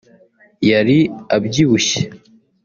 yari 0.69 0.97
abyibushye 1.35 2.01